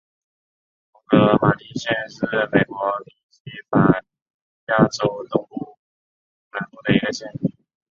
[0.93, 4.07] 蒙哥马利县是美国宾夕法尼
[4.65, 5.47] 亚州东
[6.53, 7.29] 南部的一个县。